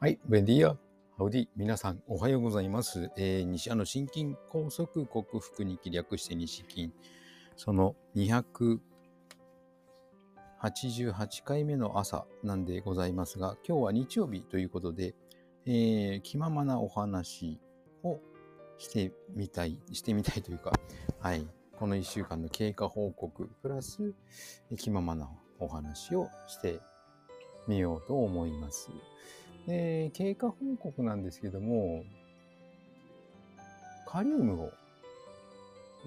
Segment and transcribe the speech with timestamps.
[0.00, 0.76] はい、ベンディア、
[1.16, 3.10] ハウディ、皆さんおはようございます。
[3.16, 6.92] えー、西山の心筋梗塞克服に気略して西筋、
[7.56, 8.78] その288
[11.44, 15.16] 回目の朝なんでございますが、今日は日曜日ということで、
[15.66, 17.58] えー、気ままなお話
[18.04, 18.20] を
[18.78, 20.70] してみたい、してみたいというか、
[21.18, 21.44] はい、
[21.76, 24.14] この1週間の経過報告、プラス
[24.76, 25.28] 気ままな
[25.58, 26.78] お話をして
[27.66, 28.90] みようと思います。
[29.68, 32.02] で、経過報告なんですけども、
[34.06, 34.72] カリウムを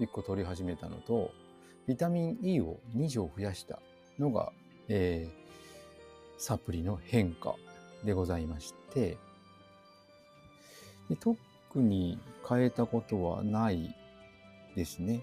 [0.00, 1.30] 1個取り始めたのと、
[1.86, 3.78] ビタミン E を2錠増やした
[4.18, 4.52] のが、
[4.88, 7.54] えー、サプリの変化
[8.04, 9.16] でございまして、
[11.08, 11.38] で特
[11.76, 12.18] に
[12.48, 13.94] 変えたことはない
[14.74, 15.22] ですね。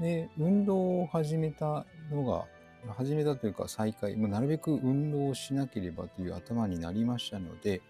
[0.00, 2.46] で、運動を始めたのが
[2.88, 7.80] 始めたというか再開、もうなるべく運動をしなければという頭になりましたので、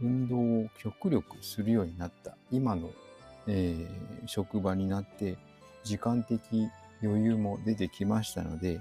[0.00, 2.36] 運動を極力するようになった。
[2.50, 2.90] 今の、
[3.46, 5.36] えー、職場になって、
[5.84, 6.68] 時間的
[7.02, 8.80] 余裕も出てきましたので、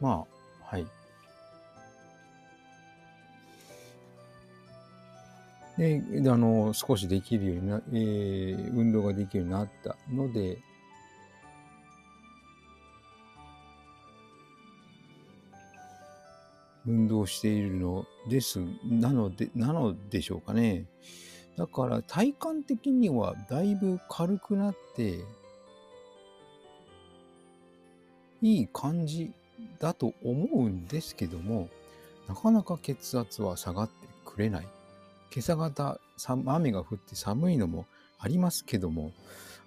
[0.00, 0.26] ま
[0.62, 0.86] あ、はい。
[5.78, 10.58] で、あの、少しできるようにな、えー、運動ができるようになったので、
[16.86, 18.60] 運動しているのです。
[18.84, 20.86] なので、なのでしょうかね。
[21.56, 25.20] だから体感的にはだいぶ軽くなって、
[28.42, 29.32] いい感じ
[29.78, 31.68] だと思うんですけども、
[32.28, 34.68] なかなか血圧は下がってくれない。
[35.32, 36.00] 今朝方、
[36.46, 37.86] 雨が降って寒いのも
[38.18, 39.12] ありますけども、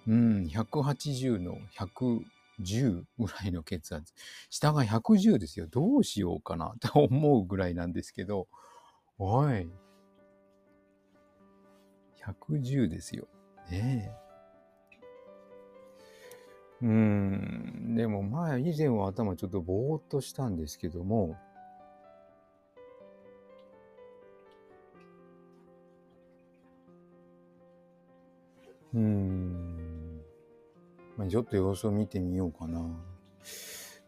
[0.06, 2.20] うん、180の100、
[2.60, 4.12] 10ぐらいの血圧。
[4.50, 5.66] 下が110ですよ。
[5.66, 8.48] どうしようかな と思うぐらいなんですけど、
[9.18, 9.70] おい。
[12.24, 13.28] 110ですよ。
[13.70, 14.24] ねえ。
[16.82, 17.94] うん。
[17.96, 21.36] でも前、以前は頭ちょっとぼーっとしたんですけども、
[31.16, 32.80] まあ、ちょっと様子を見てみようかな。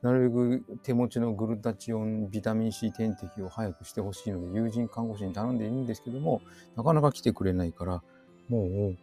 [0.03, 6.43] なるべく手持ちのグルタチオンビタミン C 点滴を早くしてほしいので、友人看護師に頼んでいるんですけども、
[6.77, 8.03] なかなか来てくれないから、
[8.49, 8.97] もう、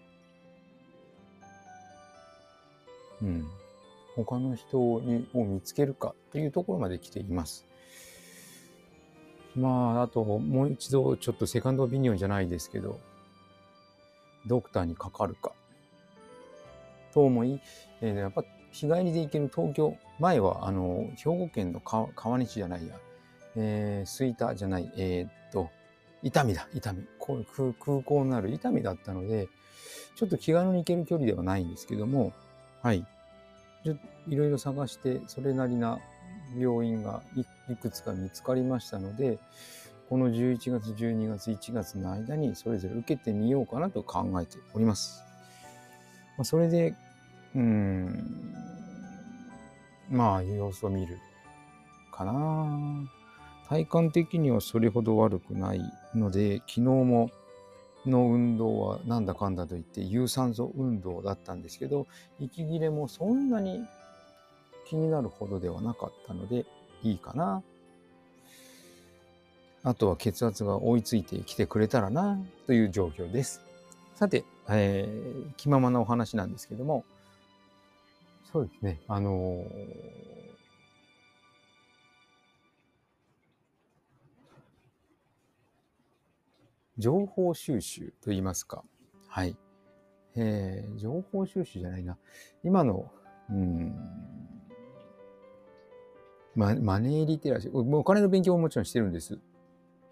[3.22, 3.48] うん、
[4.16, 7.66] 他の人にを見つけるかというところまで来ています。
[9.56, 13.00] まあ、あと、もう一度、ちょっとセカンドオピニオンじゃないですけど、
[14.48, 15.54] ドクターにかかるか
[17.14, 17.62] と思い、
[18.02, 22.96] えー、やっぱ日帰りで行ける東京、前はあの兵庫県の川西じゃないや、
[23.56, 25.70] えー、吹田じゃない、えー、っと、
[26.24, 27.08] 伊丹だ、伊丹。
[27.20, 29.48] 空空港のある伊丹だったので、
[30.16, 32.34] ちょっと気軽に行ける距離ではないんですけども、
[32.82, 33.06] はい。
[34.28, 36.00] いろいろ探して、それなりな
[36.58, 37.22] 病院が
[37.70, 39.38] いくつか見つかりましたので、
[40.10, 45.24] この11月、12月、1月の間にそれぞれ受けてみようかなと考えております。
[46.38, 46.96] まあ、それで、
[47.56, 48.54] うん、
[50.10, 51.18] まあ、様子を見る
[52.12, 53.10] かな。
[53.68, 55.82] 体感的にはそれほど悪くない
[56.14, 57.32] ので、昨日も
[58.06, 62.08] の運動はなんだかんだと言って有酸素運動だったんですけど、
[62.40, 63.82] 息切れもそんなに
[64.86, 66.66] 気になるほどではなかったので、
[67.02, 67.64] いいかな。
[69.86, 73.62] あとは血圧が追いついてきてくれたらな、という状況です。
[74.16, 77.06] さて、えー、気ままなお話なんですけども、
[78.52, 79.66] そうですね、あのー、
[86.98, 88.84] 情報収集と言いますか。
[89.28, 89.58] はい。
[90.36, 92.18] えー、情報収集じゃないな。
[92.64, 93.12] 今の、
[93.50, 93.96] うん、
[96.56, 97.72] ま、マネーリテラシー。
[97.74, 99.40] お金の勉強ももちろんしてるんです。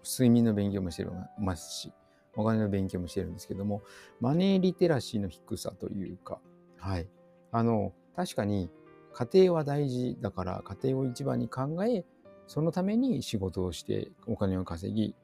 [0.04, 1.06] 睡眠の勉強もして
[1.38, 1.92] ますし。
[2.36, 3.82] お金の勉強もしてるんですけども、
[4.20, 6.40] マネーリテラシーの低さというか、
[6.78, 7.08] はい。
[7.50, 8.70] あの、確かに
[9.12, 12.04] 家庭は大事だから家庭を一番に考え、
[12.46, 15.14] そのために仕事をしてお金を稼ぎ、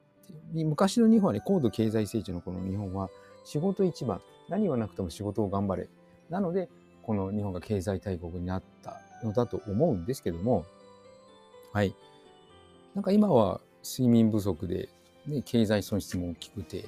[0.53, 3.09] 昔の日本はね、高度経済成長のこの日本は
[3.43, 5.89] 仕事一番、何はなくても仕事を頑張れ。
[6.29, 6.69] なので、
[7.01, 10.65] この日本が経済大国になったのだと思うんですけども、
[11.73, 11.95] はい。
[12.93, 14.89] なんか今は睡眠不足で、
[15.25, 16.85] ね、経済損失も大きくて、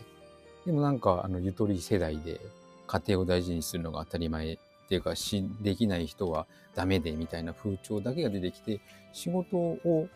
[0.65, 2.39] でもなんか、あの、ゆとり世代で
[2.87, 8.79] 家庭を大事にするのが当たり前っていうか、し、できない人はダメでみたいな風潮だけが出てきて、
[9.13, 10.07] 仕事を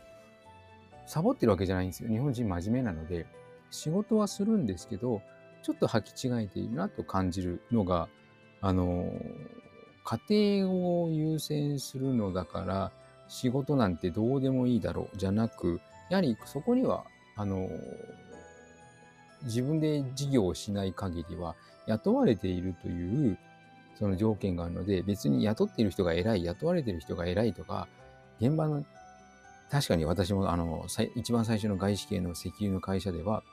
[1.07, 2.09] サボってるわけじゃないんですよ。
[2.09, 3.25] 日本人真面目なので、
[3.71, 5.21] 仕事はするんですけど、
[5.63, 8.07] ちょっと履き違えているなと感じるのが、
[8.62, 9.12] あの、
[10.03, 12.91] 家庭を優先するのだから、
[13.27, 17.06] 仕事なんてどうでもいいだろうじゃなく、やはりそこには、
[17.36, 17.68] あの、
[19.45, 21.56] 自分で事業をしない限りは
[21.88, 23.38] 雇われているという
[23.97, 27.88] その条件があるので、別に雇っている人が偉い、雇われている人が偉いとか、
[28.39, 28.86] 現場の、
[29.71, 33.44] 確かに私もあの、一番最初の外資系の石油の会社では、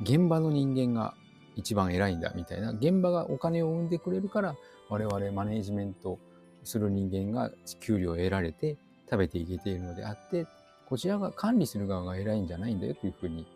[0.00, 1.14] 現場の人間が
[1.54, 4.56] 一番偉いんだみたいな、現場がお金を生んでくれるから、
[4.88, 6.18] 我々マネージメント
[6.62, 8.76] する人間が給料を得られて
[9.10, 10.46] 食べていけているのであって、
[10.88, 13.46] こちらが管理する側が偉いんじゃないんだよというふうに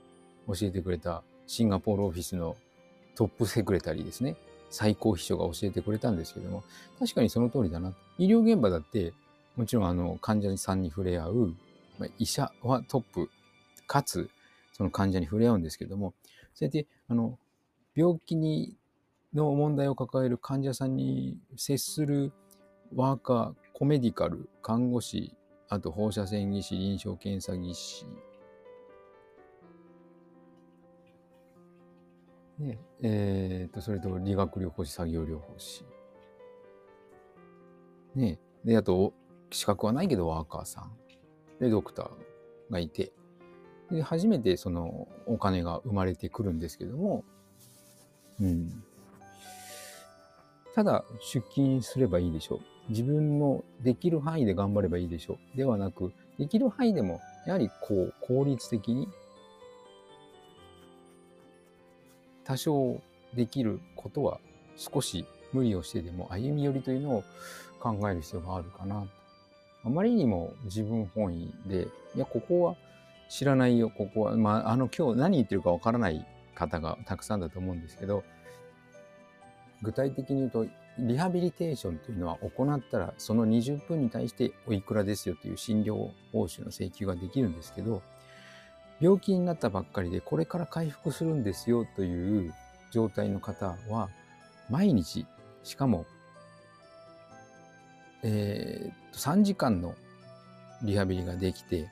[0.47, 2.56] 教えてくれたシンガポールオフィスの
[3.17, 4.37] トップセクレタリーですね。
[4.71, 6.62] 最高秘書が教えてくれたんですけども、
[6.99, 7.95] 確かにその通りだな。
[8.19, 9.15] 医療現場だって、
[9.56, 11.55] もちろんあの患者さんに触れ合う、
[11.99, 13.31] まあ、医者はトップ、
[13.87, 14.31] かつ
[14.73, 16.12] その患者に触れ合うんですけども、
[16.55, 17.39] そうやってあの
[17.97, 18.77] 病気に
[19.35, 22.33] の問題を抱える患者さんに接する
[22.95, 25.35] ワーカー、コメディカル、看護師、
[25.71, 28.05] あと放射線技師、臨床検査技師、
[32.59, 35.85] ねえー、とそれと理学療法士、作業療法士。
[38.15, 39.13] ねで、あと、
[39.51, 40.93] 資格はないけどワーカーさん。
[41.61, 43.13] で、ドクターがいて。
[43.91, 47.25] で、初めてそのお金が生まれてくるんですけども、
[48.41, 48.83] うん。
[50.75, 52.61] ただ、出勤すればいいでしょう。
[52.91, 55.57] 自分のできる範囲で頑張ればいいでしょう。
[55.57, 59.09] ではなく、できる範囲でも、やはりこう、効率的に
[62.49, 62.99] 多少
[63.35, 64.41] できることは
[64.77, 67.25] 少し無理をしてでも歩み寄りというのを
[67.79, 69.06] 考える必要があるかな。
[69.85, 72.77] あまりにも自分本位で、いや、ここは
[73.29, 78.25] 知らないよ、ここは、まあ、あの、今日何言ってるかわからない方がたくさんだと思うんですけど、
[79.83, 80.67] 具体的に言うと、
[80.99, 88.03] リハビリテーションというのは行ったら、その20分に対しておいくらですよという診療報酬の請求ができるんですけど、
[89.00, 92.55] 病気になったばっかりでこれから回復するんですよという
[92.91, 94.09] 状態の方は
[94.71, 95.27] 毎日
[95.62, 96.06] しかも、
[98.23, 99.95] えー、3時間の
[100.83, 101.89] リハビリができて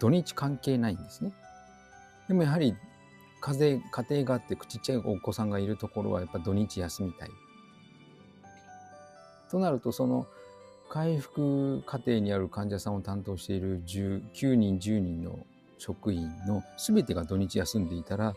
[0.00, 1.32] 土日関係ないんですね。
[2.28, 2.76] でもやはり
[3.40, 7.30] 風邪家庭があってちっちゃいお子さんがいるところはやっぱ土日休みたい。
[9.50, 10.26] となるとその
[10.88, 15.38] 回復過程にある患者さんを担当している9人10人の
[15.84, 18.34] 職員の全てが土日休んでいたら、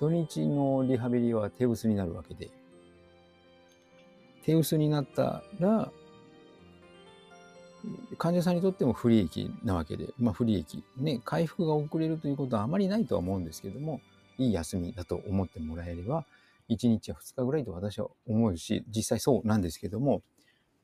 [0.00, 2.50] 土日のリハビリは手薄になるわけで、
[4.44, 5.90] 手薄になったら、
[8.18, 10.84] 患者さんにとっても不利益なわけで、まあ不利益。
[10.98, 14.00] ね、回復が遅れるということはあまりないとは思うんですけども、
[14.36, 16.26] いい休みだと思ってもらえれば、
[16.68, 20.22] 1日や2日ぐらいと私は思うし、実際そうなんですけども、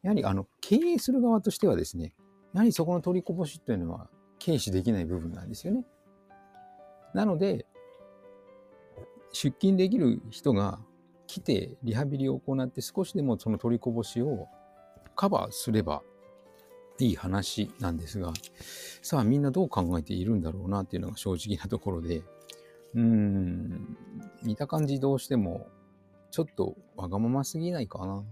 [0.02, 2.14] やはりあの、経営する側としてはですね、
[2.54, 4.08] やはりそこの取りこぼしというのは
[4.44, 5.84] 軽視できない部分なんですよね。
[7.14, 7.66] なので、
[9.32, 10.80] 出勤できる人が
[11.26, 14.48] 来てリハビリを行って少しでもその取りこぼしを
[15.14, 16.02] カバーすれば
[16.98, 18.32] いい話なんですが、
[19.02, 22.22] さあみんなどう考えているんだろうなっていうのが正直なところで、
[22.94, 23.96] うん、
[24.42, 25.68] 見た感じどうしても
[26.30, 28.24] ちょっとわがまますぎないかな。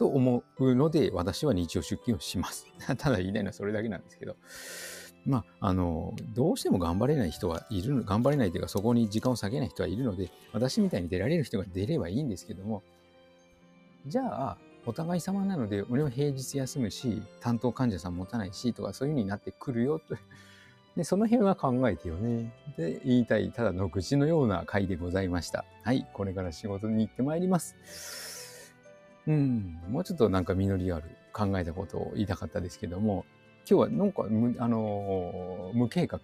[0.00, 2.66] と思うので、私は日曜出勤をします。
[2.96, 4.36] ただ言いたいのはそれだけなんですけど。
[5.26, 12.82] まあ、あの、どうしても頑張れない人はいる、頑張れないというか、そこに時間を割けない人はいるので、私みたいに出られる人が出ればいいんですけども、
[14.06, 20.16] じゃあ、お互い様なので、俺は平日休むし、担当患者さん持たないし、とかそういう風になってくるよ、と。
[20.96, 22.54] で、その辺は考えてよね。
[22.78, 25.66] で、言いたい、ただの口のような回でございました。
[25.84, 28.39] はい、これから仕事に行ってまいります。
[29.26, 33.24] うん、もうちょっとなんか実りある考えたことを言いたかったですけども、
[33.68, 36.20] 今日はなんか無、あのー、無計画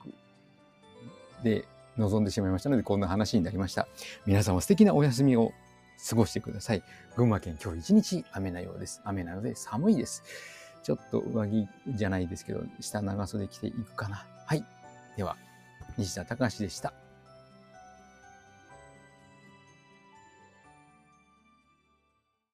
[1.43, 1.65] で
[1.97, 3.87] 臨んでしまいましたので、こんな話になりました。
[4.27, 5.53] 皆さんは素敵なお休みを
[6.09, 6.83] 過ごしてください。
[7.17, 9.01] 群馬県今日一日雨なようです。
[9.05, 10.23] 雨なので寒いです。
[10.83, 14.27] ちょっと上着じゃないですけど、下長袖着ていくかな。
[14.47, 14.65] はい。
[15.17, 15.37] では、
[15.97, 16.93] 西田隆でした。